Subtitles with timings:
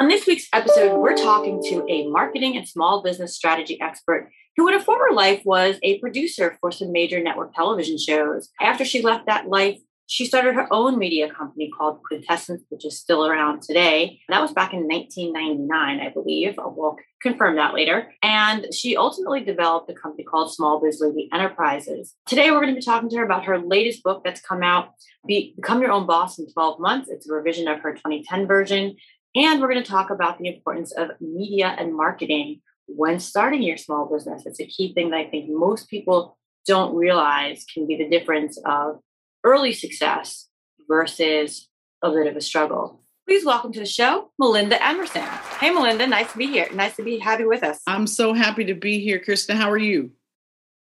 [0.00, 4.66] On this week's episode, we're talking to a marketing and small business strategy expert who,
[4.66, 8.48] in a former life, was a producer for some major network television shows.
[8.62, 12.98] After she left that life, she started her own media company called Quintessence, which is
[12.98, 14.20] still around today.
[14.30, 16.54] That was back in 1999, I believe.
[16.56, 18.10] We'll confirm that later.
[18.22, 22.14] And she ultimately developed a company called Small Biz Lady Enterprises.
[22.26, 24.94] Today, we're going to be talking to her about her latest book that's come out,
[25.26, 27.10] Become Your Own Boss in 12 Months.
[27.10, 28.96] It's a revision of her 2010 version.
[29.34, 33.76] And we're going to talk about the importance of media and marketing when starting your
[33.76, 34.44] small business.
[34.44, 36.36] It's a key thing that I think most people
[36.66, 38.98] don't realize can be the difference of
[39.44, 40.48] early success
[40.88, 41.68] versus
[42.02, 43.02] a bit of a struggle.
[43.24, 45.22] Please welcome to the show, Melinda Emerson.
[45.60, 46.68] Hey, Melinda, nice to be here.
[46.74, 47.80] Nice to be you with us.
[47.86, 49.54] I'm so happy to be here, Krista.
[49.54, 50.10] How are you?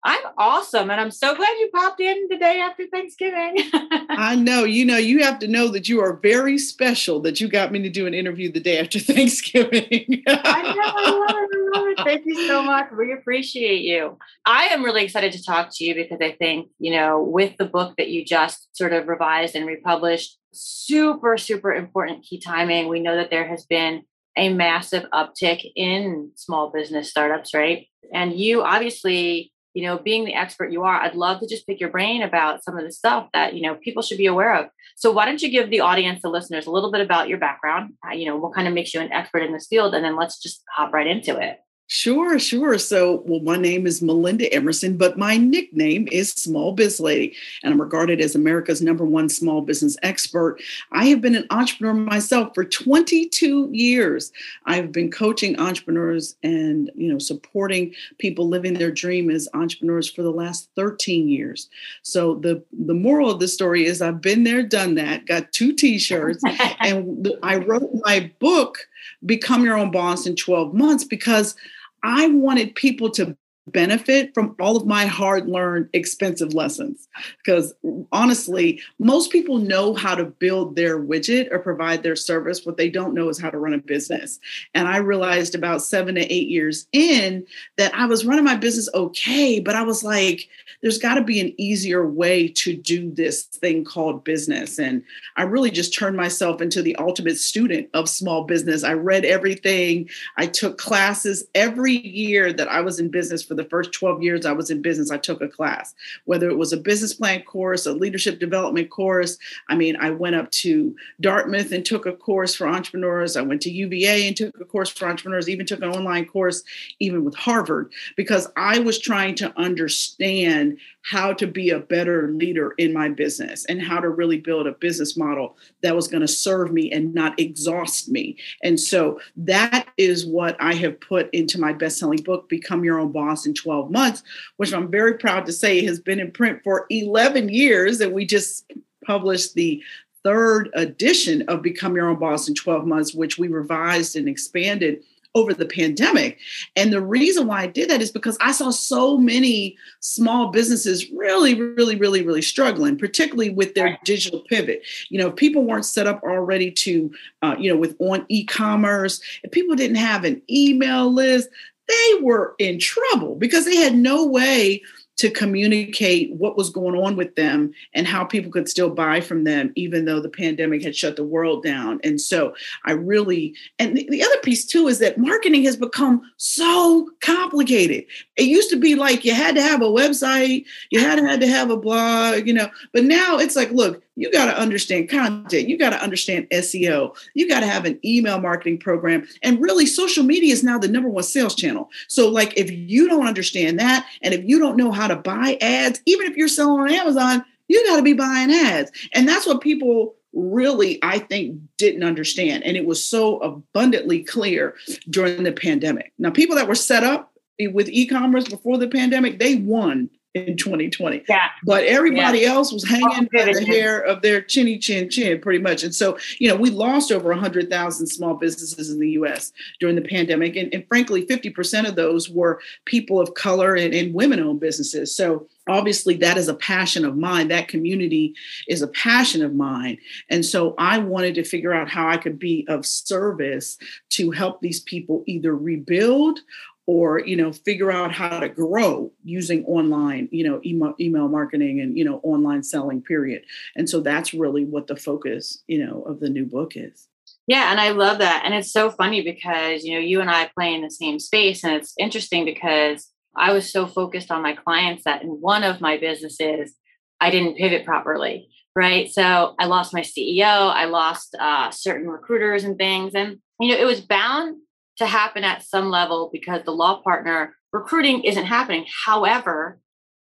[0.06, 0.90] I'm awesome.
[0.90, 3.56] And I'm so glad you popped in the day after Thanksgiving.
[4.10, 4.64] I know.
[4.64, 7.80] You know, you have to know that you are very special that you got me
[7.82, 10.22] to do an interview the day after Thanksgiving.
[10.28, 10.92] I know.
[10.94, 11.56] I love it.
[11.74, 11.98] I love it.
[12.04, 12.88] Thank you so much.
[12.96, 14.18] We appreciate you.
[14.44, 17.64] I am really excited to talk to you because I think, you know, with the
[17.64, 22.88] book that you just sort of revised and republished, super, super important key timing.
[22.88, 24.02] We know that there has been
[24.36, 27.86] a massive uptick in small business startups, right?
[28.12, 31.80] And you obviously you know, being the expert you are, I'd love to just pick
[31.80, 34.66] your brain about some of the stuff that, you know, people should be aware of.
[34.96, 37.94] So why don't you give the audience, the listeners, a little bit about your background,
[38.06, 40.16] uh, you know, what kind of makes you an expert in this field, and then
[40.16, 41.58] let's just hop right into it.
[41.86, 42.78] Sure, sure.
[42.78, 47.74] So, well, my name is Melinda Emerson, but my nickname is Small Biz Lady, and
[47.74, 50.62] I'm regarded as America's number one small business expert.
[50.92, 54.32] I have been an entrepreneur myself for 22 years.
[54.64, 60.22] I've been coaching entrepreneurs and, you know, supporting people living their dream as entrepreneurs for
[60.22, 61.68] the last 13 years.
[62.00, 65.74] So, the the moral of the story is I've been there, done that, got two
[65.74, 66.42] t-shirts,
[66.80, 68.88] and I wrote my book
[69.24, 71.54] Become Your Own Boss in 12 months because
[72.02, 77.08] I wanted people to benefit from all of my hard learned expensive lessons.
[77.38, 77.74] Because
[78.12, 82.66] honestly most people know how to build their widget or provide their service.
[82.66, 84.38] What they don't know is how to run a business.
[84.74, 88.88] And i realized about 7 to 8 years in that i was running my business
[88.94, 90.48] okay but i was like
[90.82, 94.78] there's got to be an easier way to do this thing called business.
[94.78, 95.02] And
[95.36, 98.84] i really just turned myself into the ultimate student of small business.
[98.84, 100.10] I read everything.
[100.36, 104.46] I took classes every year that i was in business for the first 12 years
[104.46, 105.94] I was in business, I took a class,
[106.24, 109.38] whether it was a business plan course, a leadership development course.
[109.68, 113.36] I mean, I went up to Dartmouth and took a course for entrepreneurs.
[113.36, 116.62] I went to UVA and took a course for entrepreneurs, even took an online course,
[117.00, 122.74] even with Harvard, because I was trying to understand how to be a better leader
[122.78, 126.28] in my business and how to really build a business model that was going to
[126.28, 128.36] serve me and not exhaust me.
[128.62, 132.98] And so that is what I have put into my best selling book, Become Your
[132.98, 134.22] Own Boss in 12 Months,
[134.56, 138.00] which I'm very proud to say has been in print for 11 years.
[138.00, 138.70] And we just
[139.04, 139.82] published the
[140.22, 145.02] third edition of Become Your Own Boss in 12 Months, which we revised and expanded
[145.34, 146.38] over the pandemic.
[146.76, 151.10] And the reason why I did that is because I saw so many small businesses
[151.10, 154.82] really, really, really, really struggling, particularly with their digital pivot.
[155.08, 157.12] You know, people weren't set up already to,
[157.42, 161.48] uh, you know, with on e-commerce, if people didn't have an email list,
[161.88, 164.82] they were in trouble because they had no way
[165.16, 169.44] to communicate what was going on with them and how people could still buy from
[169.44, 172.00] them, even though the pandemic had shut the world down.
[172.02, 172.54] And so
[172.84, 178.04] I really, and the, the other piece too is that marketing has become so complicated.
[178.36, 181.40] It used to be like you had to have a website, you had to, had
[181.40, 185.08] to have a blog, you know, but now it's like, look, you got to understand
[185.08, 185.68] content.
[185.68, 187.16] You got to understand SEO.
[187.34, 189.26] You got to have an email marketing program.
[189.42, 191.90] And really, social media is now the number one sales channel.
[192.08, 195.58] So, like, if you don't understand that, and if you don't know how to buy
[195.60, 198.90] ads, even if you're selling on Amazon, you got to be buying ads.
[199.14, 202.64] And that's what people really, I think, didn't understand.
[202.64, 204.74] And it was so abundantly clear
[205.08, 206.12] during the pandemic.
[206.18, 207.32] Now, people that were set up
[207.72, 211.24] with e commerce before the pandemic, they won in 2020.
[211.28, 211.48] Yeah.
[211.62, 212.50] But everybody yeah.
[212.50, 215.84] else was hanging by the hair of their chinny chin chin, pretty much.
[215.84, 220.02] And so, you know, we lost over 100,000 small businesses in the US during the
[220.02, 220.56] pandemic.
[220.56, 225.14] And, and frankly, 50% of those were people of color and, and women owned businesses.
[225.14, 228.34] So, obviously that is a passion of mine that community
[228.68, 229.96] is a passion of mine
[230.28, 233.78] and so i wanted to figure out how i could be of service
[234.10, 236.40] to help these people either rebuild
[236.86, 241.80] or you know figure out how to grow using online you know email, email marketing
[241.80, 243.42] and you know online selling period.
[243.76, 247.08] And so that's really what the focus you know of the new book is.
[247.46, 250.50] Yeah and i love that and it's so funny because you know you and i
[250.54, 254.54] play in the same space and it's interesting because i was so focused on my
[254.54, 256.74] clients that in one of my businesses
[257.20, 259.08] i didn't pivot properly right?
[259.10, 263.80] So i lost my ceo i lost uh, certain recruiters and things and you know
[263.80, 264.56] it was bound
[264.98, 268.86] to happen at some level because the law partner recruiting isn't happening.
[269.04, 269.78] However,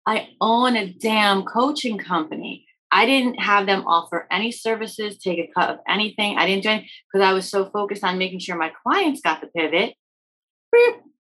[0.06, 2.66] I own a damn coaching company.
[2.92, 6.38] I didn't have them offer any services, take a cut of anything.
[6.38, 9.42] I didn't do it because I was so focused on making sure my clients got
[9.42, 9.94] the pivot.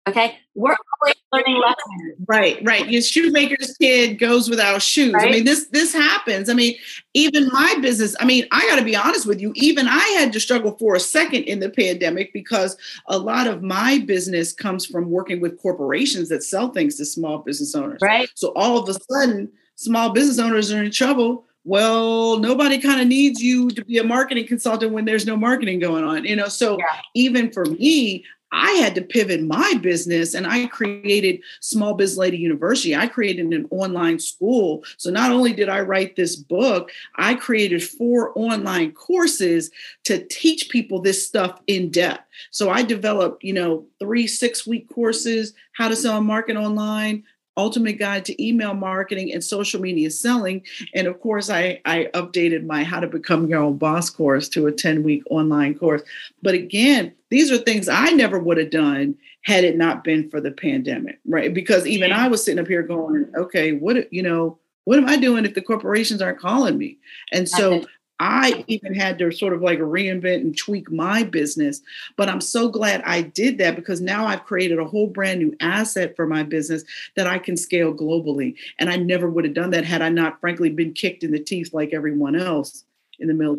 [0.08, 0.38] Okay.
[0.54, 2.26] We're always learning lessons.
[2.26, 2.88] Right, right.
[2.88, 5.12] Your shoemaker's kid goes without shoes.
[5.12, 5.28] Right?
[5.28, 6.48] I mean, this this happens.
[6.48, 6.76] I mean,
[7.14, 10.40] even my business, I mean, I gotta be honest with you, even I had to
[10.40, 12.76] struggle for a second in the pandemic because
[13.06, 17.38] a lot of my business comes from working with corporations that sell things to small
[17.38, 17.98] business owners.
[18.00, 18.28] Right.
[18.34, 23.08] So all of a sudden, small business owners are in trouble well nobody kind of
[23.08, 26.46] needs you to be a marketing consultant when there's no marketing going on you know
[26.46, 27.00] so yeah.
[27.14, 32.38] even for me I had to pivot my business and I created Small Biz Lady
[32.38, 32.94] University.
[32.94, 34.84] I created an online school.
[34.96, 39.70] So not only did I write this book, I created four online courses
[40.04, 42.24] to teach people this stuff in depth.
[42.50, 47.24] So I developed, you know, three six week courses, how to sell and market online,
[47.56, 50.62] ultimate guide to email marketing and social media selling.
[50.94, 54.66] And of course i i updated my how to become your own boss course to
[54.66, 56.02] a 10 week online course.
[56.42, 60.40] But again these are things i never would have done had it not been for
[60.40, 61.52] the pandemic right?
[61.52, 65.16] Because even i was sitting up here going okay what you know what am i
[65.16, 66.96] doing if the corporations aren't calling me?
[67.32, 67.84] And so
[68.18, 71.82] I even had to sort of like reinvent and tweak my business.
[72.16, 75.54] But I'm so glad I did that because now I've created a whole brand new
[75.60, 76.84] asset for my business
[77.16, 78.54] that I can scale globally.
[78.78, 81.38] And I never would have done that had I not, frankly, been kicked in the
[81.38, 82.84] teeth like everyone else
[83.18, 83.58] in the middle.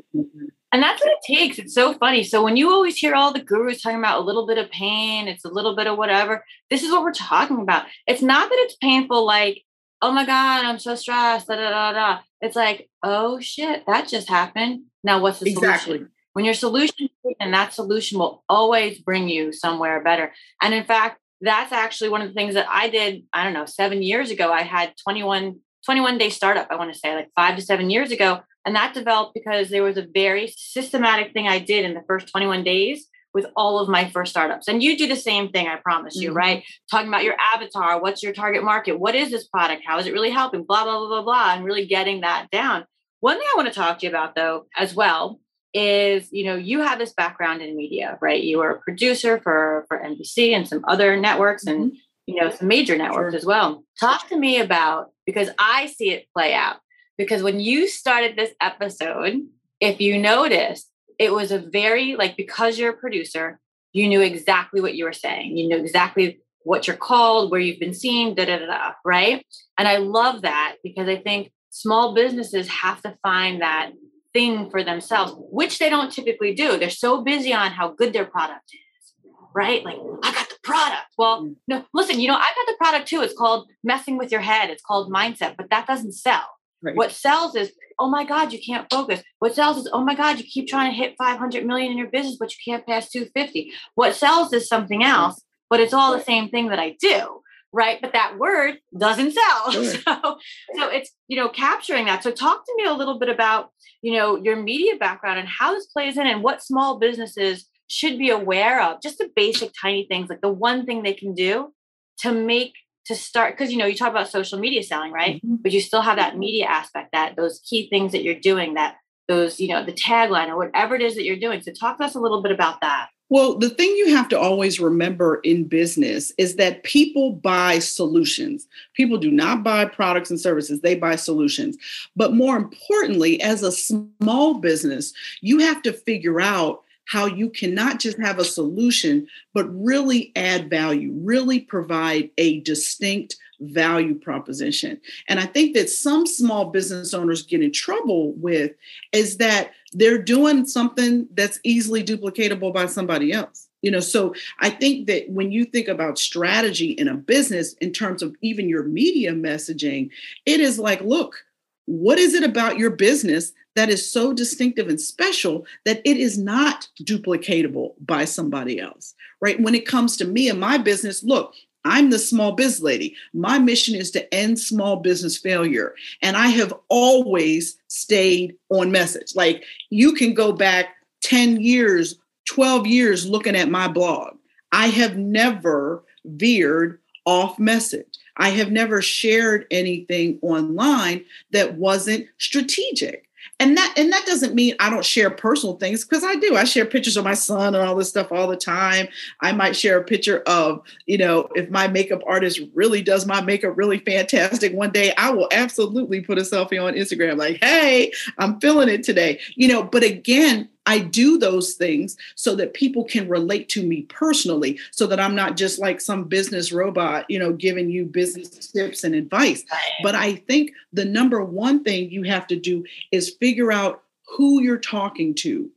[0.73, 1.59] And that's what it takes.
[1.59, 2.23] It's so funny.
[2.23, 5.27] So when you always hear all the gurus talking about a little bit of pain,
[5.27, 7.85] it's a little bit of whatever, this is what we're talking about.
[8.05, 9.63] It's not that it's painful like
[10.01, 12.19] oh my God, I'm so stressed, da, da, da, da.
[12.41, 14.83] It's like, oh shit, that just happened.
[15.03, 15.97] Now what's the exactly.
[15.97, 16.11] solution?
[16.33, 20.31] When your solution and that solution will always bring you somewhere better.
[20.61, 23.65] And in fact, that's actually one of the things that I did, I don't know,
[23.65, 24.51] seven years ago.
[24.51, 28.11] I had 21, 21 day startup, I want to say like five to seven years
[28.11, 28.41] ago.
[28.65, 32.29] And that developed because there was a very systematic thing I did in the first
[32.31, 34.67] 21 days with all of my first startups.
[34.67, 36.37] And you do the same thing, I promise you, mm-hmm.
[36.37, 36.63] right?
[36.89, 38.99] Talking about your avatar, what's your target market?
[38.99, 39.83] What is this product?
[39.85, 40.63] How is it really helping?
[40.63, 42.83] Blah, blah, blah, blah, blah, and really getting that down.
[43.19, 45.39] One thing I want to talk to you about though, as well,
[45.75, 49.85] is you know you have this background in media right you were a producer for
[49.89, 51.97] for nbc and some other networks and mm-hmm.
[52.25, 53.37] you know some major networks sure.
[53.37, 56.77] as well talk to me about because i see it play out
[57.17, 59.41] because when you started this episode
[59.81, 63.59] if you noticed it was a very like because you're a producer,
[63.93, 65.57] you knew exactly what you were saying.
[65.57, 69.45] You knew exactly what you're called, where you've been seen, da da da, da right?
[69.77, 73.91] And I love that because I think small businesses have to find that
[74.33, 76.77] thing for themselves, which they don't typically do.
[76.77, 79.83] They're so busy on how good their product is, right?
[79.83, 81.07] Like, I got the product.
[81.17, 81.55] Well, mm.
[81.67, 83.21] no, listen, you know, I got the product too.
[83.21, 84.69] It's called messing with your head.
[84.69, 86.56] It's called mindset, but that doesn't sell.
[86.83, 86.95] Right.
[86.95, 89.23] What sells is, oh my God, you can't focus.
[89.39, 92.09] What sells is, oh my God, you keep trying to hit 500 million in your
[92.09, 93.71] business, but you can't pass 250.
[93.95, 97.41] What sells is something else, but it's all the same thing that I do.
[97.73, 97.99] Right.
[98.01, 99.71] But that word doesn't sell.
[99.71, 99.83] Sure.
[99.83, 100.37] So,
[100.75, 102.23] so it's, you know, capturing that.
[102.23, 103.69] So talk to me a little bit about,
[104.01, 108.17] you know, your media background and how this plays in and what small businesses should
[108.17, 111.73] be aware of, just the basic tiny things, like the one thing they can do
[112.19, 112.73] to make
[113.07, 115.55] to start because you know you talk about social media selling right mm-hmm.
[115.55, 118.97] but you still have that media aspect that those key things that you're doing that
[119.27, 122.03] those you know the tagline or whatever it is that you're doing so talk to
[122.03, 125.65] us a little bit about that well, the thing you have to always remember in
[125.65, 128.65] business is that people buy solutions.
[128.93, 131.77] People do not buy products and services, they buy solutions.
[132.15, 135.11] But more importantly, as a small business,
[135.41, 140.69] you have to figure out how you cannot just have a solution, but really add
[140.69, 144.99] value, really provide a distinct value proposition.
[145.27, 148.71] And I think that some small business owners get in trouble with
[149.11, 153.67] is that they're doing something that's easily duplicatable by somebody else.
[153.81, 157.93] You know, so I think that when you think about strategy in a business in
[157.93, 160.09] terms of even your media messaging,
[160.45, 161.45] it is like, look,
[161.87, 166.37] what is it about your business that is so distinctive and special that it is
[166.37, 169.59] not duplicatable by somebody else, right?
[169.59, 171.53] When it comes to me and my business, look,
[171.85, 173.15] I'm the small biz lady.
[173.33, 175.95] My mission is to end small business failure.
[176.21, 179.35] And I have always stayed on message.
[179.35, 184.35] Like you can go back 10 years, 12 years looking at my blog.
[184.73, 188.16] I have never veered off message.
[188.37, 193.27] I have never shared anything online that wasn't strategic.
[193.59, 196.55] And that and that doesn't mean i don't share personal things because i do.
[196.55, 199.07] I share pictures of my son and all this stuff all the time.
[199.41, 203.41] I might share a picture of you know if my makeup artist really does my
[203.41, 208.11] makeup really fantastic one day i will absolutely put a selfie on instagram like hey
[208.37, 209.39] i'm feeling it today.
[209.55, 214.03] You know but again I do those things so that people can relate to me
[214.03, 218.71] personally, so that I'm not just like some business robot, you know, giving you business
[218.71, 219.65] tips and advice.
[220.01, 224.61] But I think the number one thing you have to do is figure out who
[224.61, 225.69] you're talking to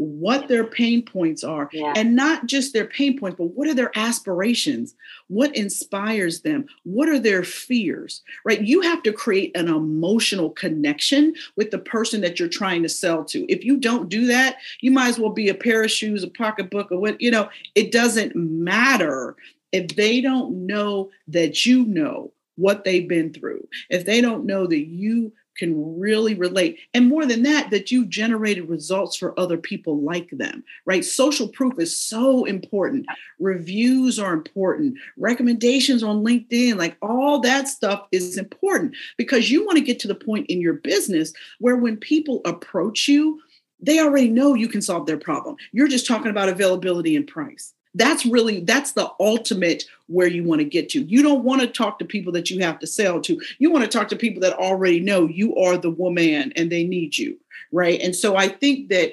[0.00, 1.92] what their pain points are yeah.
[1.94, 4.94] and not just their pain points but what are their aspirations?
[5.28, 6.64] What inspires them?
[6.84, 8.22] What are their fears?
[8.44, 8.62] Right?
[8.62, 13.24] You have to create an emotional connection with the person that you're trying to sell
[13.26, 13.44] to.
[13.52, 16.28] If you don't do that you might as well be a pair of shoes a
[16.28, 19.36] pocketbook or what you know it doesn't matter
[19.72, 23.66] if they don't know that you know what they've been through.
[23.88, 26.80] If they don't know that you can really relate.
[26.94, 31.04] And more than that, that you've generated results for other people like them, right?
[31.04, 33.06] Social proof is so important.
[33.38, 34.96] Reviews are important.
[35.16, 40.08] Recommendations on LinkedIn, like all that stuff is important because you want to get to
[40.08, 43.40] the point in your business where when people approach you,
[43.82, 45.56] they already know you can solve their problem.
[45.72, 50.60] You're just talking about availability and price that's really that's the ultimate where you want
[50.60, 53.20] to get to you don't want to talk to people that you have to sell
[53.20, 56.70] to you want to talk to people that already know you are the woman and
[56.70, 57.36] they need you
[57.72, 59.12] right and so i think that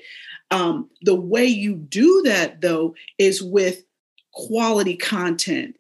[0.50, 3.84] um, the way you do that though is with
[4.32, 5.76] quality content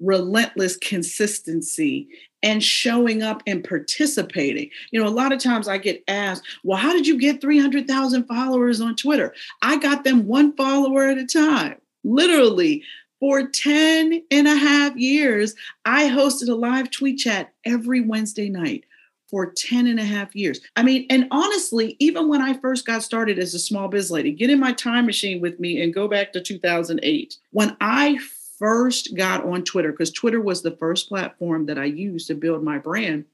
[0.00, 2.08] relentless consistency
[2.42, 4.70] and showing up and participating.
[4.90, 8.24] You know, a lot of times I get asked, well, how did you get 300,000
[8.24, 9.34] followers on Twitter?
[9.60, 12.82] I got them one follower at a time literally
[13.20, 15.54] for 10 and a half years,
[15.84, 18.84] I hosted a live tweet chat every Wednesday night
[19.30, 20.60] for 10 and a half years.
[20.74, 24.32] I mean, and honestly, even when I first got started as a small biz lady,
[24.32, 27.36] get in my time machine with me and go back to 2008.
[27.52, 28.18] When I
[28.58, 32.64] first got on Twitter, because Twitter was the first platform that I used to build
[32.64, 33.24] my brand,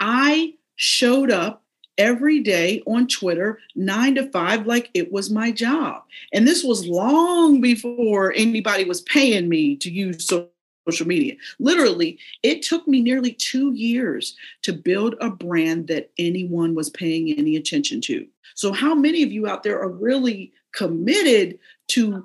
[0.00, 1.64] I showed up
[1.98, 6.04] every day on Twitter, nine to five, like it was my job.
[6.32, 11.34] And this was long before anybody was paying me to use social media.
[11.58, 17.36] Literally, it took me nearly two years to build a brand that anyone was paying
[17.36, 18.26] any attention to.
[18.54, 22.24] So, how many of you out there are really committed to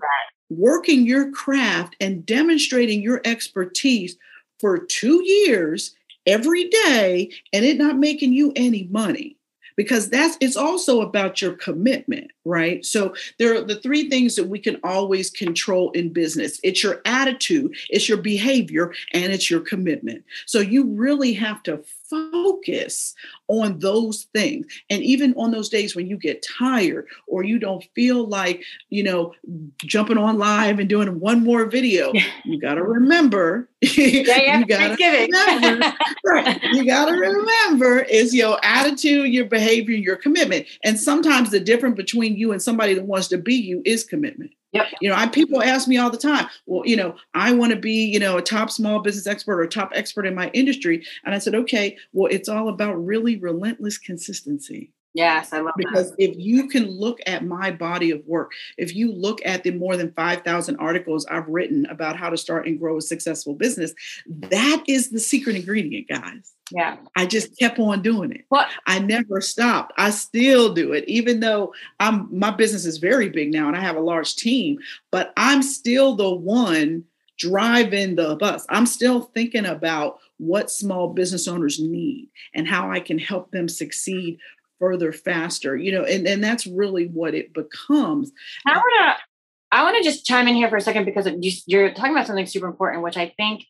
[0.50, 4.16] working your craft and demonstrating your expertise
[4.60, 9.38] for two years every day and it not making you any money?
[9.76, 12.86] Because that's it's also about your commitment right?
[12.86, 16.60] So there are the three things that we can always control in business.
[16.62, 20.24] It's your attitude it's your behavior and it's your commitment.
[20.46, 23.14] So you really have to focus
[23.48, 24.66] on those things.
[24.90, 29.04] And even on those days when you get tired or you don't feel like, you
[29.04, 29.34] know,
[29.78, 32.12] jumping on live and doing one more video,
[32.46, 33.70] you got to remember.
[33.82, 35.94] Yeah, you got to remember.
[36.26, 40.68] right, you got to remember is your attitude, your behavior, your commitment.
[40.84, 44.52] And sometimes the difference between you and somebody that wants to be you is commitment.
[44.74, 44.88] Yep.
[45.02, 47.80] You know, I people ask me all the time, well, you know, I want to
[47.80, 51.06] be, you know, a top small business expert or top expert in my industry.
[51.24, 54.92] And I said, okay, well, it's all about really relentless consistency.
[55.14, 56.24] Yes, I love because that.
[56.24, 59.96] if you can look at my body of work, if you look at the more
[59.96, 63.94] than 5,000 articles I've written about how to start and grow a successful business,
[64.26, 66.56] that is the secret ingredient, guys.
[66.72, 66.98] Yeah.
[67.16, 68.46] I just kept on doing it.
[68.50, 68.70] What?
[68.88, 69.94] I never stopped.
[69.98, 73.82] I still do it, even though I'm my business is very big now and I
[73.82, 74.80] have a large team,
[75.12, 77.04] but I'm still the one
[77.38, 78.66] driving the bus.
[78.70, 83.68] I'm still thinking about what small business owners need and how I can help them
[83.68, 84.40] succeed
[84.84, 88.32] further faster you know and, and that's really what it becomes.
[88.68, 89.24] I want to
[89.72, 91.28] i want to just chime in here for a second because
[91.68, 93.66] you're talking about something super important which i think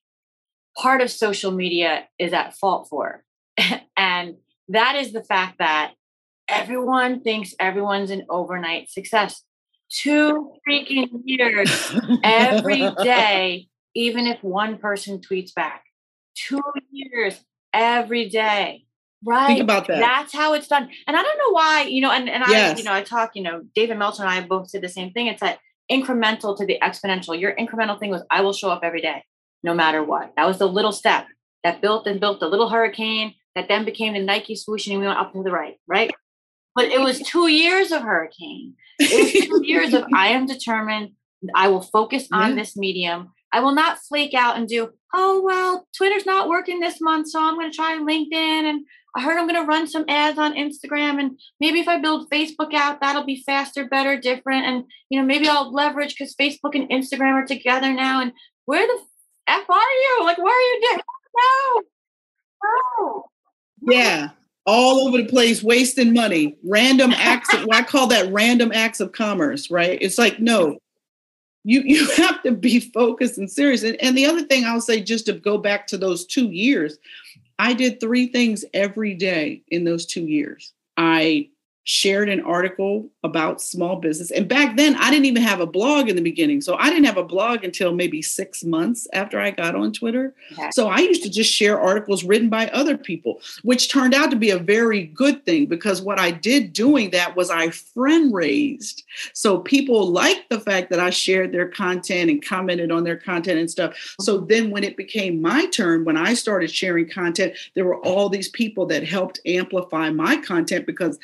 [0.76, 3.24] part of social media is at fault for.
[3.96, 4.38] And
[4.70, 5.94] that is the fact that
[6.48, 9.44] everyone thinks everyone's an overnight success.
[9.90, 11.94] Two freaking years
[12.24, 15.84] every day even if one person tweets back.
[16.36, 17.40] Two years
[17.72, 18.86] every day
[19.26, 19.48] Right.
[19.48, 20.00] Think about that.
[20.00, 20.90] That's how it's done.
[21.08, 22.76] And I don't know why, you know, and, and yes.
[22.76, 25.12] I, you know, I talk, you know, David Meltzer and I both said the same
[25.12, 25.28] thing.
[25.28, 25.60] It's that
[25.92, 27.40] incremental to the exponential.
[27.40, 29.24] Your incremental thing was I will show up every day,
[29.64, 30.34] no matter what.
[30.36, 31.28] That was the little step
[31.64, 35.06] that built and built the little hurricane that then became the Nike swoosh and we
[35.06, 36.12] went up to the right, right?
[36.76, 38.76] But it was two years of hurricane.
[39.00, 41.12] It was two years of I am determined.
[41.54, 42.56] I will focus on yeah.
[42.56, 43.32] this medium.
[43.52, 47.40] I will not flake out and do, oh, well, Twitter's not working this month, so
[47.40, 48.86] I'm going to try LinkedIn and
[49.16, 52.30] I heard I'm going to run some ads on Instagram and maybe if I build
[52.32, 54.66] Facebook out, that'll be faster, better, different.
[54.66, 58.22] And, you know, maybe I'll leverage because Facebook and Instagram are together now.
[58.22, 58.32] And
[58.66, 59.00] where the
[59.48, 60.22] F are you?
[60.24, 61.02] Like, where are you doing?
[61.36, 61.82] No.
[62.64, 63.26] No.
[63.82, 64.30] Yeah.
[64.66, 67.54] All over the place, wasting money, random acts.
[67.54, 69.98] Of, well, I call that random acts of commerce, right?
[70.02, 70.80] It's like, no,
[71.64, 73.84] you you have to be focused and serious.
[73.84, 76.98] And, and the other thing I'll say, just to go back to those two years,
[77.64, 80.74] I did three things every day in those two years.
[80.98, 81.48] I
[81.86, 84.32] shared an article about small business.
[84.32, 86.62] And back then, I didn't even have a blog in the beginning.
[86.62, 90.34] So I didn't have a blog until maybe six months after I got on Twitter.
[90.54, 90.70] Okay.
[90.72, 94.38] So I used to just share articles written by other people, which turned out to
[94.38, 99.04] be a very good thing because what I did doing that was I friend raised.
[99.34, 103.60] So people liked the fact that I shared their content and commented on their content
[103.60, 104.16] and stuff.
[104.22, 104.48] So mm-hmm.
[104.48, 108.50] then when it became my turn, when I started sharing content, there were all these
[108.50, 111.20] people that helped amplify my content because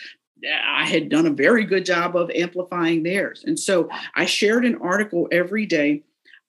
[0.46, 3.44] I had done a very good job of amplifying theirs.
[3.46, 6.04] And so I shared an article every day.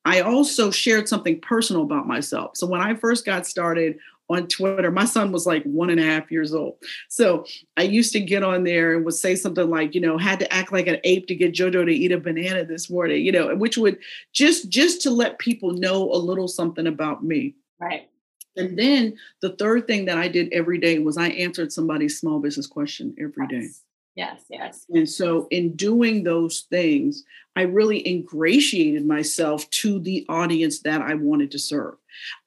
[0.05, 2.57] I also shared something personal about myself.
[2.57, 3.99] So when I first got started
[4.31, 6.77] on Twitter, my son was like one and a half years old.
[7.09, 7.45] So
[7.77, 10.53] I used to get on there and would say something like, you know, had to
[10.53, 13.55] act like an ape to get Jojo to eat a banana this morning, you know,
[13.57, 13.99] which would
[14.33, 17.57] just just to let people know a little something about me.
[17.81, 18.09] Right.
[18.57, 22.41] And then the third thing that I did every day was I answered somebody's small
[22.41, 23.69] business question every day.
[24.17, 24.87] Yes, yes.
[24.91, 27.25] And so in doing those things,
[27.57, 31.95] I really ingratiated myself to the audience that I wanted to serve.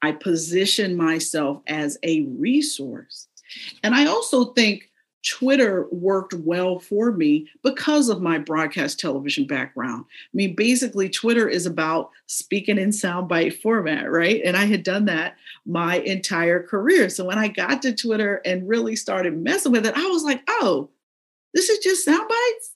[0.01, 3.27] I positioned myself as a resource.
[3.81, 4.91] And I also think
[5.23, 10.05] Twitter worked well for me because of my broadcast television background.
[10.09, 14.41] I mean, basically, Twitter is about speaking in soundbite format, right?
[14.43, 17.09] And I had done that my entire career.
[17.09, 20.41] So when I got to Twitter and really started messing with it, I was like,
[20.47, 20.89] oh,
[21.53, 22.71] this is just sound bites?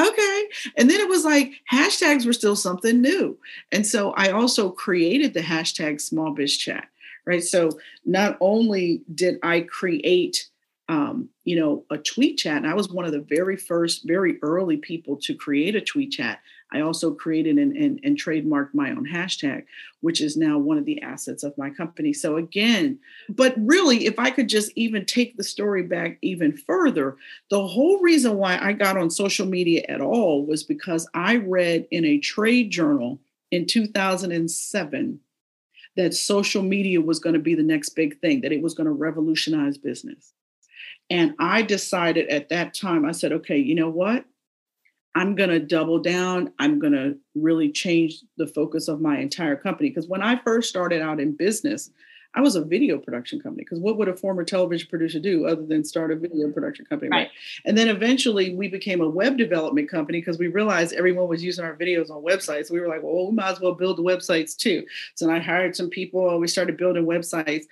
[0.00, 0.44] Okay.
[0.78, 3.38] And then it was like hashtags were still something new.
[3.70, 6.88] And so I also created the hashtag small biz chat,
[7.26, 7.42] right?
[7.42, 10.48] So not only did I create
[10.92, 12.58] um, you know, a tweet chat.
[12.58, 16.12] And I was one of the very first, very early people to create a tweet
[16.12, 16.40] chat.
[16.70, 19.64] I also created and, and, and trademarked my own hashtag,
[20.02, 22.12] which is now one of the assets of my company.
[22.12, 22.98] So, again,
[23.30, 27.16] but really, if I could just even take the story back even further,
[27.48, 31.86] the whole reason why I got on social media at all was because I read
[31.90, 33.18] in a trade journal
[33.50, 35.20] in 2007
[35.96, 38.86] that social media was going to be the next big thing, that it was going
[38.86, 40.34] to revolutionize business.
[41.10, 44.24] And I decided at that time, I said, okay, you know what?
[45.14, 46.52] I'm going to double down.
[46.58, 49.90] I'm going to really change the focus of my entire company.
[49.90, 51.90] Because when I first started out in business,
[52.34, 55.66] I was a video production company because what would a former television producer do other
[55.66, 57.10] than start a video production company?
[57.10, 57.28] Right.
[57.66, 61.64] And then eventually we became a web development company because we realized everyone was using
[61.64, 62.70] our videos on websites.
[62.70, 64.86] We were like, well, we might as well build the websites too.
[65.14, 66.38] So I hired some people.
[66.38, 67.64] We started building websites.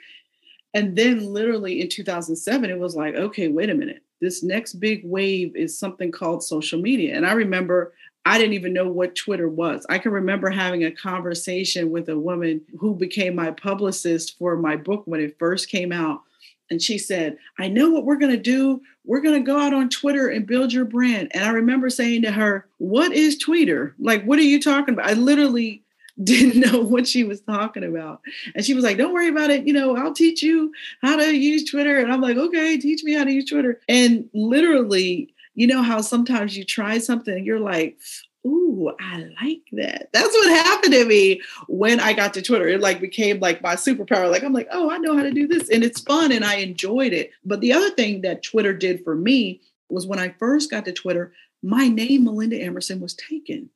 [0.74, 4.02] And then literally in 2007, it was like, okay, wait a minute.
[4.20, 7.16] This next big wave is something called social media.
[7.16, 7.92] And I remember
[8.26, 9.86] I didn't even know what Twitter was.
[9.88, 14.76] I can remember having a conversation with a woman who became my publicist for my
[14.76, 16.22] book when it first came out.
[16.70, 18.82] And she said, I know what we're going to do.
[19.04, 21.30] We're going to go out on Twitter and build your brand.
[21.32, 23.94] And I remember saying to her, What is Twitter?
[23.98, 25.10] Like, what are you talking about?
[25.10, 25.82] I literally
[26.24, 28.20] didn't know what she was talking about.
[28.54, 29.66] And she was like, Don't worry about it.
[29.66, 31.98] You know, I'll teach you how to use Twitter.
[31.98, 33.80] And I'm like, Okay, teach me how to use Twitter.
[33.88, 37.98] And literally, you know how sometimes you try something and you're like,
[38.46, 40.08] Ooh, I like that.
[40.12, 42.68] That's what happened to me when I got to Twitter.
[42.68, 44.30] It like became like my superpower.
[44.30, 45.68] Like I'm like, oh, I know how to do this.
[45.68, 47.32] And it's fun and I enjoyed it.
[47.44, 50.92] But the other thing that Twitter did for me was when I first got to
[50.92, 53.68] Twitter, my name, Melinda Emerson, was taken.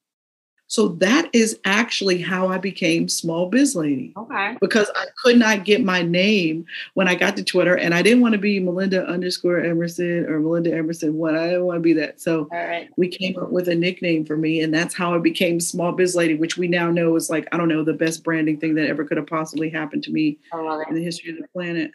[0.75, 4.13] So that is actually how I became Small Biz Lady.
[4.17, 4.57] Okay.
[4.61, 8.23] Because I could not get my name when I got to Twitter, and I didn't
[8.23, 11.37] want to be Melinda underscore Emerson or Melinda Emerson one.
[11.37, 12.21] I didn't want to be that.
[12.21, 12.49] So
[12.97, 16.17] we came up with a nickname for me, and that's how I became Small Biz
[16.17, 18.89] Lady, which we now know is like I don't know the best branding thing that
[18.89, 20.41] ever could have possibly happened to me
[20.89, 21.93] in the history of the planet.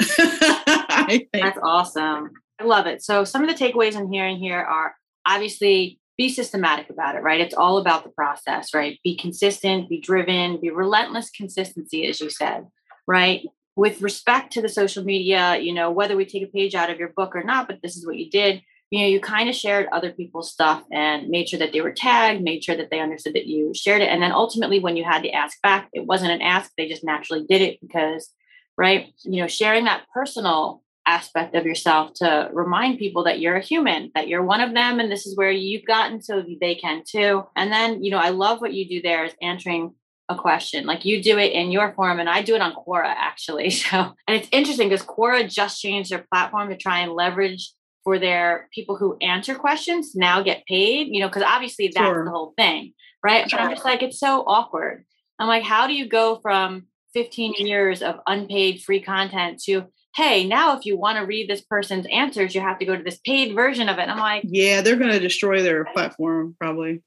[1.33, 2.29] that's awesome.
[2.61, 3.03] I love it.
[3.03, 7.39] So some of the takeaways I'm hearing here are obviously be systematic about it, right?
[7.39, 8.99] It's all about the process, right?
[9.05, 12.67] Be consistent, be driven, be relentless consistency, as you said,
[13.07, 13.43] right?
[13.77, 16.99] With respect to the social media, you know, whether we take a page out of
[16.99, 19.55] your book or not, but this is what you did, you know, you kind of
[19.55, 22.99] shared other people's stuff and made sure that they were tagged, made sure that they
[22.99, 24.09] understood that you shared it.
[24.09, 27.03] And then ultimately, when you had to ask back, it wasn't an ask, they just
[27.03, 28.29] naturally did it because,
[28.77, 29.13] right?
[29.23, 34.11] You know, sharing that personal aspect of yourself to remind people that you're a human,
[34.15, 37.43] that you're one of them, and this is where you've gotten so they can too.
[37.55, 39.95] And then, you know, I love what you do there is answering
[40.29, 40.85] a question.
[40.85, 43.69] Like you do it in your form, and I do it on Quora actually.
[43.89, 48.19] So, and it's interesting because Quora just changed their platform to try and leverage for
[48.19, 52.25] their people who answer questions now get paid, you know, because obviously that's sure.
[52.25, 53.49] the whole thing, right?
[53.49, 53.57] Sure.
[53.57, 55.05] But I'm just like, it's so awkward.
[55.37, 60.45] I'm like, how do you go from 15 years of unpaid free content to hey,
[60.45, 63.19] now if you want to read this person's answers, you have to go to this
[63.25, 64.03] paid version of it.
[64.03, 67.03] And I'm like, yeah, they're going to destroy their platform probably.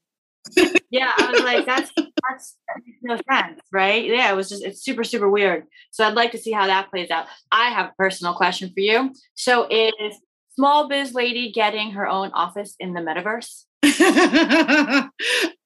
[0.89, 2.57] yeah, I was like, that's that's
[3.01, 4.03] no sense, right?
[4.05, 5.65] Yeah, it was just it's super super weird.
[5.91, 7.27] So I'd like to see how that plays out.
[7.51, 9.13] I have a personal question for you.
[9.35, 10.17] So is
[10.55, 13.63] small biz lady getting her own office in the metaverse?
[13.83, 15.09] I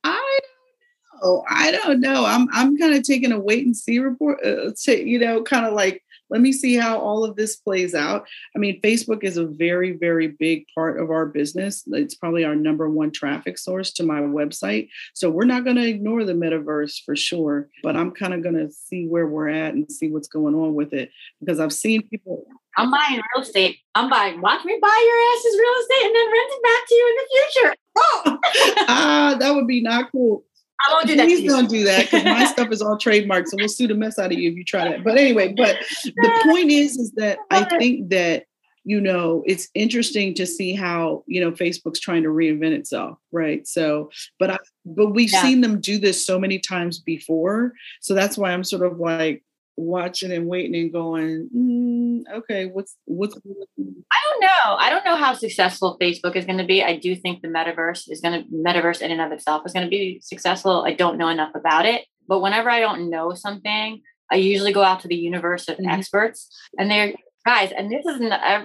[0.04, 1.44] don't know.
[1.50, 2.26] I don't know.
[2.26, 4.40] I'm I'm kind of taking a wait and see report.
[4.46, 7.96] Uh, to, you know, kind of like let me see how all of this plays
[7.96, 8.28] out.
[8.56, 11.84] I mean, Facebook is a very, very big part of our business.
[11.88, 14.90] It's probably our number one traffic source to my website.
[15.14, 18.56] So we're not going to ignore the metaverse for sure, but I'm kind of going
[18.56, 22.08] to see where we're at and see what's going on with it because I've seen
[22.08, 22.46] people.
[22.78, 23.80] I'm buying real estate.
[23.96, 26.96] I'm buying, watch me buy your ass's real estate and then rent it back to
[26.96, 27.76] you in the future.
[27.98, 28.40] Oh,
[28.88, 30.44] ah, that would be not cool.
[30.80, 31.26] I won't do that.
[31.26, 33.48] Please don't do that because my stuff is all trademarked.
[33.48, 35.04] So we'll sue the mess out of you if you try that.
[35.04, 38.46] But anyway, but the point is, is that I think that
[38.84, 43.68] you know it's interesting to see how you know Facebook's trying to reinvent itself, right?
[43.68, 45.42] So, but I, but we've yeah.
[45.42, 49.44] seen them do this so many times before, so that's why I'm sort of like
[49.78, 53.36] watching and waiting and going, mm, okay, what's what's?
[53.36, 54.76] I don't know.
[54.78, 56.84] I don't know how successful Facebook is going to be.
[56.84, 59.86] I do think the metaverse is going to metaverse in and of itself is going
[59.86, 60.84] to be successful.
[60.86, 64.84] I don't know enough about it, but whenever I don't know something, I usually go
[64.84, 65.90] out to the universe of mm-hmm.
[65.90, 67.14] experts, and they're
[67.46, 67.72] guys.
[67.72, 68.18] And this is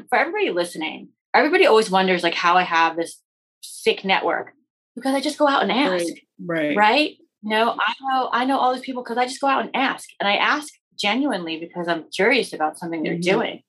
[0.08, 1.10] for everybody listening.
[1.34, 3.20] Everybody always wonders like how I have this
[3.62, 4.52] sick network
[4.96, 6.06] because I just go out and ask.
[6.44, 6.76] Right.
[6.76, 6.76] Right.
[6.76, 7.16] right?
[7.42, 10.08] No, I know I know all these people because I just go out and ask.
[10.20, 13.38] And I ask genuinely because I'm curious about something they're mm-hmm.
[13.38, 13.62] doing.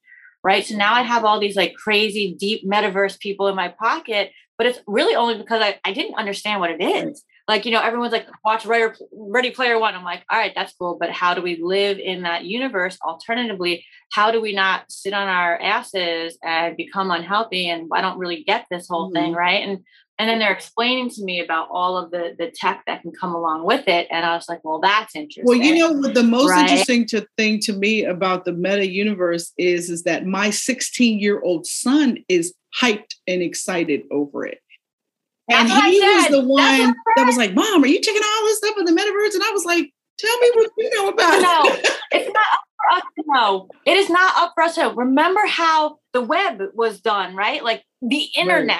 [0.43, 0.65] Right.
[0.65, 4.67] So now I have all these like crazy deep metaverse people in my pocket, but
[4.67, 7.23] it's really only because I, I didn't understand what it is.
[7.47, 9.95] Like, you know, everyone's like, watch Ready, Ready Player One.
[9.95, 10.97] I'm like, all right, that's cool.
[10.97, 12.97] But how do we live in that universe?
[13.05, 17.69] Alternatively, how do we not sit on our asses and become unhealthy?
[17.69, 19.15] And I don't really get this whole mm-hmm.
[19.15, 19.33] thing.
[19.33, 19.67] Right.
[19.67, 19.83] And
[20.19, 23.33] and then they're explaining to me about all of the the tech that can come
[23.33, 26.23] along with it and i was like well that's interesting well you know what the
[26.23, 26.69] most right?
[26.69, 31.41] interesting to, thing to me about the meta universe is is that my 16 year
[31.41, 34.59] old son is hyped and excited over it
[35.53, 38.77] and he was the one that was like mom are you checking all this stuff
[38.77, 41.63] in the metaverse and i was like tell me what you know about no,
[42.11, 43.67] it's not up for us to know.
[43.85, 44.93] It is not up for us to know.
[44.93, 47.63] Remember how the web was done, right?
[47.63, 48.77] Like the internet,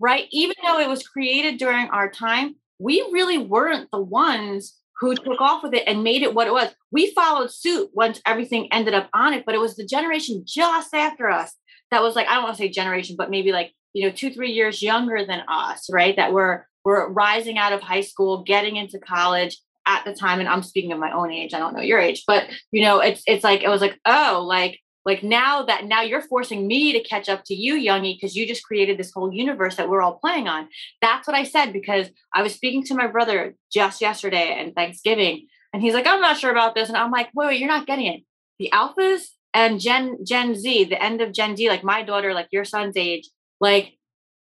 [0.00, 0.22] right?
[0.22, 0.28] right?
[0.30, 5.40] Even though it was created during our time, we really weren't the ones who took
[5.40, 6.68] off with it and made it what it was.
[6.90, 10.94] We followed suit once everything ended up on it, but it was the generation just
[10.94, 11.52] after us
[11.90, 14.32] that was like, I don't want to say generation, but maybe like, you know, two,
[14.32, 16.16] three years younger than us, right?
[16.16, 20.40] That were were rising out of high school, getting into college at the time.
[20.40, 21.54] And I'm speaking of my own age.
[21.54, 24.44] I don't know your age, but you know, it's it's like it was like, oh,
[24.46, 28.36] like like now that now you're forcing me to catch up to you youngie because
[28.36, 30.68] you just created this whole universe that we're all playing on
[31.00, 35.46] that's what i said because i was speaking to my brother just yesterday and thanksgiving
[35.72, 37.86] and he's like i'm not sure about this and i'm like wait wait you're not
[37.86, 38.22] getting it
[38.58, 39.22] the alphas
[39.54, 42.96] and gen gen z the end of gen z like my daughter like your son's
[42.96, 43.28] age
[43.62, 43.96] like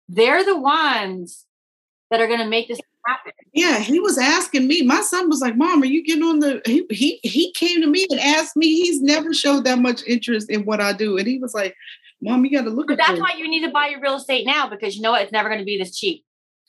[0.10, 1.46] they're the ones
[2.12, 3.32] that are going to make this happen.
[3.54, 4.84] Yeah, he was asking me.
[4.84, 7.88] My son was like, "Mom, are you getting on the?" He he he came to
[7.88, 8.68] me and asked me.
[8.68, 11.76] He's never showed that much interest in what I do, and he was like,
[12.22, 14.18] "Mom, you got to look but at." That's why you need to buy your real
[14.18, 15.22] estate now because you know what?
[15.22, 16.26] It's never going to be this cheap.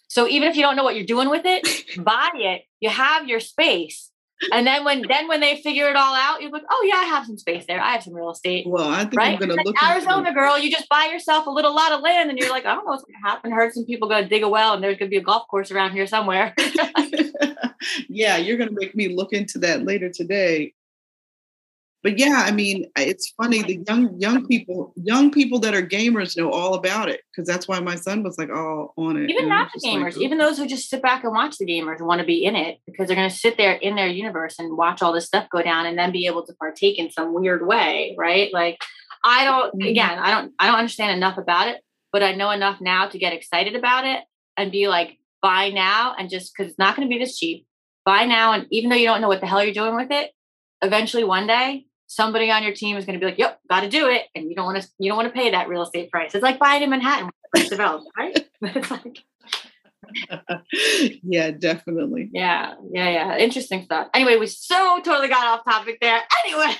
[0.08, 1.66] So even if you don't know what you're doing with it,
[2.04, 2.62] buy it.
[2.80, 4.10] You have your space
[4.52, 7.04] and then when then when they figure it all out, you're like, oh yeah, I
[7.04, 7.80] have some space there.
[7.80, 8.66] I have some real estate.
[8.68, 9.34] Well, I think right?
[9.34, 10.58] I'm gonna look Arizona girl.
[10.58, 12.92] You just buy yourself a little lot of land, and you're like, I don't know
[12.92, 13.50] what's gonna happen.
[13.52, 15.92] heard some people gonna dig a well, and there's gonna be a golf course around
[15.92, 16.54] here somewhere.
[18.08, 20.74] yeah, you're gonna make me look into that later today
[22.02, 23.62] but yeah, I mean, it's funny.
[23.62, 27.66] The young young people, young people that are gamers know all about it because that's
[27.66, 29.30] why my son was like all on it.
[29.30, 32.00] Even not the gamers, like, even those who just sit back and watch the gamers
[32.00, 34.76] want to be in it because they're going to sit there in their universe and
[34.76, 37.66] watch all this stuff go down and then be able to partake in some weird
[37.66, 38.52] way, right?
[38.52, 38.78] Like,
[39.24, 39.74] I don't.
[39.74, 39.88] Mm-hmm.
[39.88, 40.52] Again, I don't.
[40.58, 41.82] I don't understand enough about it,
[42.12, 44.22] but I know enough now to get excited about it
[44.56, 47.66] and be like, buy now and just because it's not going to be this cheap.
[48.04, 50.30] Buy now, and even though you don't know what the hell you're doing with it,
[50.82, 53.88] eventually one day somebody on your team is going to be like, "Yep, got to
[53.88, 56.10] do it," and you don't want to you don't want to pay that real estate
[56.10, 56.34] price.
[56.34, 58.48] It's like buying in Manhattan when developed, right?
[58.90, 59.24] like,
[61.22, 62.30] yeah, definitely.
[62.32, 63.36] Yeah, yeah, yeah.
[63.38, 64.08] Interesting stuff.
[64.14, 66.20] Anyway, we so totally got off topic there.
[66.46, 66.76] Anyway,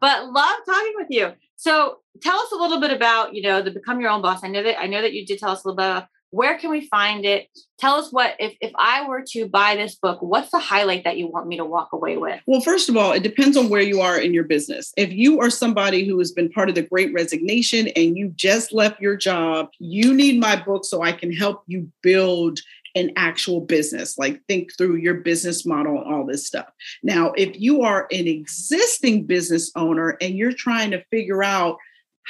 [0.00, 1.32] but love talking with you.
[1.56, 4.42] So tell us a little bit about you know the become your own boss.
[4.42, 6.70] I know that I know that you did tell us a little bit where can
[6.70, 7.48] we find it?
[7.78, 11.16] Tell us what if, if i were to buy this book what's the highlight that
[11.16, 12.40] you want me to walk away with?
[12.46, 14.92] Well first of all it depends on where you are in your business.
[14.96, 18.72] If you are somebody who has been part of the great resignation and you just
[18.72, 22.60] left your job you need my book so i can help you build
[22.94, 26.66] an actual business like think through your business model and all this stuff.
[27.02, 31.78] Now if you are an existing business owner and you're trying to figure out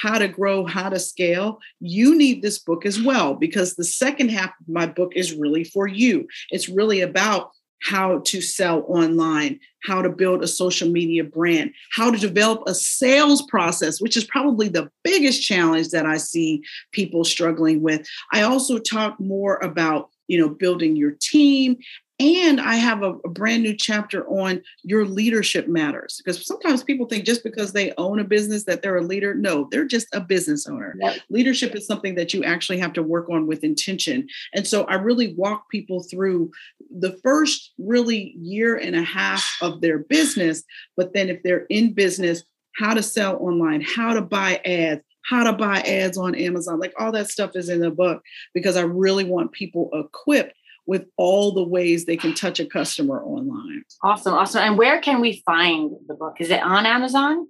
[0.01, 4.29] how to grow, how to scale, you need this book as well, because the second
[4.29, 6.27] half of my book is really for you.
[6.49, 7.51] It's really about
[7.83, 12.75] how to sell online, how to build a social media brand, how to develop a
[12.75, 18.07] sales process, which is probably the biggest challenge that I see people struggling with.
[18.31, 21.77] I also talk more about you know building your team
[22.21, 27.07] and I have a, a, brand new chapter on your leadership matters because sometimes people
[27.07, 29.33] think just because they own a business that they're a leader.
[29.33, 30.95] No, they're just a business owner.
[31.31, 34.27] Leadership is something that you actually have to work on with intention.
[34.53, 36.51] And so I really walk people through
[36.95, 40.63] the first really year and a half of their business.
[40.95, 42.43] But then if they're in business,
[42.75, 46.79] how to sell online, how to buy ads, how to buy ads on Amazon.
[46.79, 48.21] Like all that stuff is in the book
[48.53, 50.55] because I really want people equipped
[50.85, 53.83] with all the ways they can touch a customer online.
[54.03, 54.33] Awesome.
[54.33, 54.61] Awesome.
[54.61, 56.37] And where can we find the book?
[56.39, 57.47] Is it on Amazon?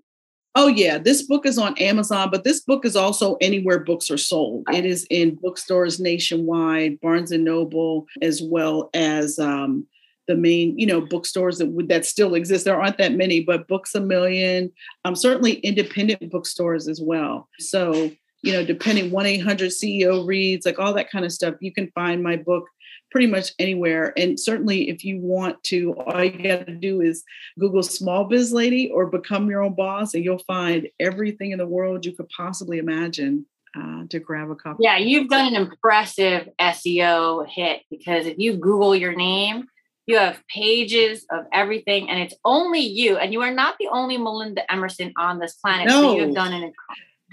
[0.53, 0.97] Oh, yeah.
[0.97, 4.65] This book is on Amazon, but this book is also anywhere books are sold.
[4.71, 9.87] It is in bookstores nationwide, Barnes and Noble, as well as um,
[10.27, 12.65] the main, you know, bookstores that that still exist.
[12.65, 14.71] There aren't that many, but Books a Million,
[15.05, 17.47] um, certainly independent bookstores as well.
[17.59, 21.71] So, you know, depending 1 800 CEO reads, like all that kind of stuff, you
[21.71, 22.65] can find my book
[23.11, 24.13] pretty much anywhere.
[24.17, 27.23] And certainly, if you want to, all you got to do is
[27.59, 31.67] Google Small Biz Lady or Become Your Own Boss, and you'll find everything in the
[31.67, 33.45] world you could possibly imagine
[33.77, 34.83] uh, to grab a copy.
[34.83, 39.67] Yeah, you've done an impressive SEO hit because if you Google your name,
[40.07, 43.17] you have pages of everything, and it's only you.
[43.17, 45.87] And you are not the only Melinda Emerson on this planet.
[45.87, 46.01] No.
[46.01, 46.63] So you've done an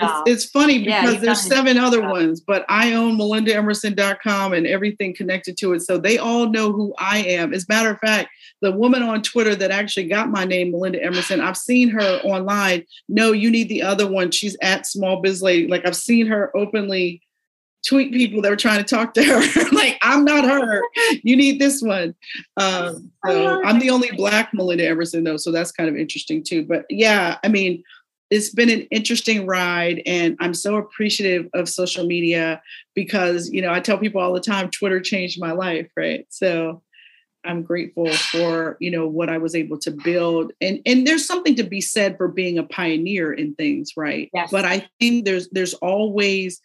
[0.01, 5.15] it's, it's, funny because yeah, there's seven other ones, but I own melindaemerson.com and everything
[5.15, 5.81] connected to it.
[5.81, 7.53] So they all know who I am.
[7.53, 8.31] As a matter of fact,
[8.61, 12.85] the woman on Twitter that actually got my name, Melinda Emerson, I've seen her online.
[13.09, 14.31] No, you need the other one.
[14.31, 15.69] She's at Small Biz Lady.
[15.69, 17.23] Like I've seen her openly
[17.87, 19.71] tweet people that were trying to talk to her.
[19.73, 20.83] like, I'm not her.
[21.23, 22.15] You need this one.
[22.57, 25.37] Um, so I'm the only black Melinda Emerson, though.
[25.37, 26.65] So that's kind of interesting too.
[26.65, 27.83] But yeah, I mean,
[28.31, 32.61] it's been an interesting ride and i'm so appreciative of social media
[32.95, 36.27] because you know i tell people all the time twitter changed my life right?
[36.29, 36.83] So
[37.45, 40.53] i'm grateful for you know what i was able to build.
[40.61, 44.29] And and there's something to be said for being a pioneer in things right?
[44.35, 44.51] Yes.
[44.51, 46.61] but i think there's there's always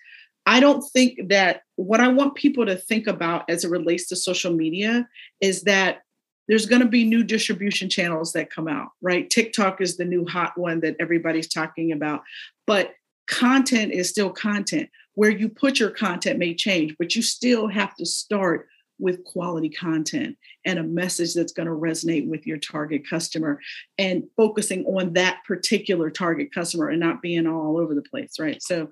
[0.46, 4.16] I don't think that what I want people to think about as it relates to
[4.16, 5.08] social media
[5.40, 6.02] is that
[6.48, 9.30] there's going to be new distribution channels that come out, right?
[9.30, 12.24] TikTok is the new hot one that everybody's talking about,
[12.68, 12.94] but
[13.28, 14.90] content is still content.
[15.16, 18.68] Where you put your content may change, but you still have to start
[19.00, 23.60] with quality content and a message that's going to resonate with your target customer
[23.98, 28.62] and focusing on that particular target customer and not being all over the place, right?
[28.62, 28.90] So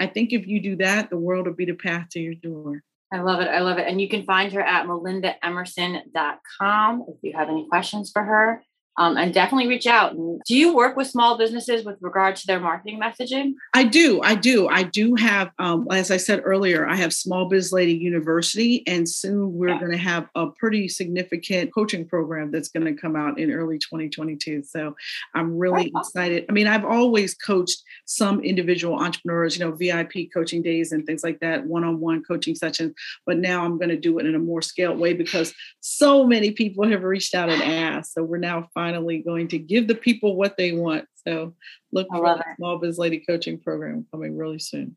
[0.00, 2.82] I think if you do that, the world will be the path to your door.
[3.14, 3.46] I love it.
[3.46, 3.86] I love it.
[3.86, 8.64] And you can find her at melindaemerson.com if you have any questions for her
[8.96, 10.14] um, and definitely reach out.
[10.46, 13.54] Do you work with small businesses with regard to their marketing messaging?
[13.74, 14.20] I do.
[14.22, 14.68] I do.
[14.68, 19.08] I do have, um, as I said earlier, I have Small Biz Lady University, and
[19.08, 19.78] soon we're yeah.
[19.78, 23.78] going to have a pretty significant coaching program that's going to come out in early
[23.78, 24.62] 2022.
[24.62, 24.94] So
[25.34, 26.46] I'm really excited.
[26.48, 31.24] I mean, I've always coached some individual entrepreneurs, you know, VIP coaching days and things
[31.24, 32.94] like that, one on one coaching sessions,
[33.26, 36.52] but now I'm going to do it in a more scaled way because so many
[36.52, 38.14] people have reached out and asked.
[38.14, 41.06] So we're now finally going to give the people what they want.
[41.26, 41.54] So
[41.92, 44.96] look for the Small Biz Lady Coaching Program coming really soon.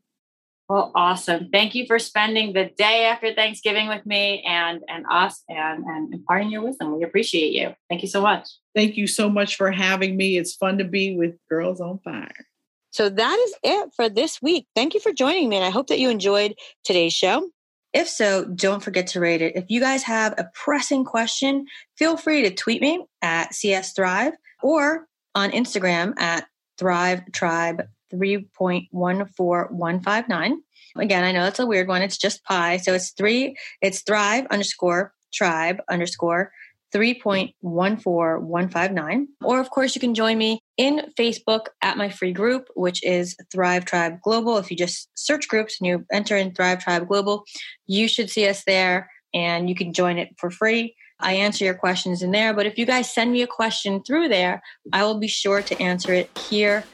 [0.68, 1.48] Well, awesome.
[1.50, 6.12] Thank you for spending the day after Thanksgiving with me and and us and, and
[6.12, 6.94] imparting your wisdom.
[6.98, 7.74] We appreciate you.
[7.88, 8.46] Thank you so much.
[8.74, 10.36] Thank you so much for having me.
[10.36, 12.46] It's fun to be with Girls on Fire.
[12.90, 14.66] So that is it for this week.
[14.74, 15.56] Thank you for joining me.
[15.56, 17.48] And I hope that you enjoyed today's show.
[17.92, 19.56] If so, don't forget to rate it.
[19.56, 24.32] If you guys have a pressing question, feel free to tweet me at CS Thrive
[24.62, 26.46] or on Instagram at
[26.78, 30.56] Thrive Tribe 3.14159.
[30.96, 32.02] Again, I know that's a weird one.
[32.02, 32.76] It's just pi.
[32.78, 36.52] So it's three, it's Thrive underscore tribe underscore
[36.94, 39.26] 3.14159.
[39.42, 43.36] Or, of course, you can join me in Facebook at my free group, which is
[43.52, 44.58] Thrive Tribe Global.
[44.58, 47.44] If you just search groups and you enter in Thrive Tribe Global,
[47.86, 50.94] you should see us there and you can join it for free.
[51.20, 52.54] I answer your questions in there.
[52.54, 55.82] But if you guys send me a question through there, I will be sure to
[55.82, 56.84] answer it here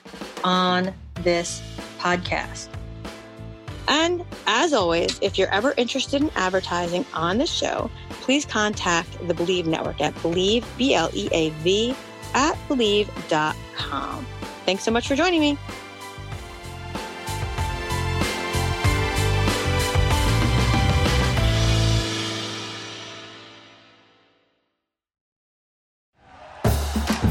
[0.43, 1.63] on this
[1.99, 2.69] podcast.
[3.87, 7.91] And as always, if you're ever interested in advertising on the show,
[8.25, 11.95] please contact the Bleav Network at Bleav, B L E A V,
[12.33, 14.27] at Bleav.com.
[14.65, 15.59] Thanks so much for joining me.